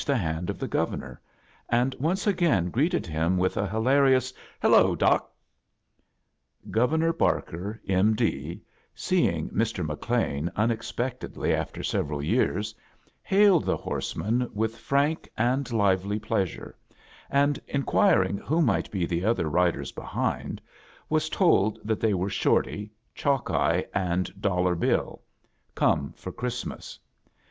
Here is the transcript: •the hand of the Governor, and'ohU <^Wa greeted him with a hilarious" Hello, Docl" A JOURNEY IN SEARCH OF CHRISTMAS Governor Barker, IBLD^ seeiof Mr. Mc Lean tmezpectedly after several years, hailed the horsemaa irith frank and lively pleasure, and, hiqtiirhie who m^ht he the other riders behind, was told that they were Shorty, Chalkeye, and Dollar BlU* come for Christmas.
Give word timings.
•the 0.03 0.17
hand 0.17 0.49
of 0.49 0.57
the 0.57 0.67
Governor, 0.67 1.21
and'ohU 1.69 2.33
<^Wa 2.33 2.71
greeted 2.71 3.05
him 3.05 3.37
with 3.37 3.55
a 3.55 3.67
hilarious" 3.67 4.33
Hello, 4.59 4.95
Docl" 4.95 5.27
A 5.27 5.27
JOURNEY 5.27 5.33
IN 5.43 5.77
SEARCH 5.77 6.23
OF 6.23 6.23
CHRISTMAS 6.25 6.73
Governor 6.73 7.13
Barker, 7.13 7.81
IBLD^ 7.87 8.61
seeiof 8.95 9.53
Mr. 9.53 9.85
Mc 9.85 10.09
Lean 10.09 10.51
tmezpectedly 10.57 11.53
after 11.53 11.83
several 11.83 12.19
years, 12.23 12.73
hailed 13.21 13.63
the 13.65 13.77
horsemaa 13.77 14.47
irith 14.55 14.71
frank 14.75 15.29
and 15.37 15.71
lively 15.71 16.17
pleasure, 16.17 16.75
and, 17.29 17.59
hiqtiirhie 17.71 18.39
who 18.39 18.59
m^ht 18.59 18.91
he 18.91 19.05
the 19.05 19.23
other 19.23 19.47
riders 19.47 19.91
behind, 19.91 20.59
was 21.09 21.29
told 21.29 21.77
that 21.83 21.99
they 21.99 22.15
were 22.15 22.31
Shorty, 22.31 22.89
Chalkeye, 23.13 23.83
and 23.93 24.33
Dollar 24.41 24.75
BlU* 24.75 25.19
come 25.75 26.11
for 26.13 26.31
Christmas. 26.31 26.97